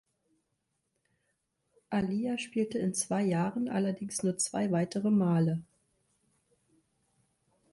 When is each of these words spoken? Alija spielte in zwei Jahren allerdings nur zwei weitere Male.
Alija 1.91 2.39
spielte 2.39 2.79
in 2.79 2.95
zwei 2.95 3.21
Jahren 3.21 3.69
allerdings 3.69 4.23
nur 4.23 4.35
zwei 4.39 4.71
weitere 4.71 5.11
Male. 5.11 5.61